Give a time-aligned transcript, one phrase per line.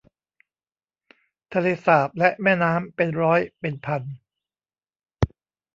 [1.53, 4.01] ทะเลสาบและแม่น้ำ เป็นร้อยเป็นพัน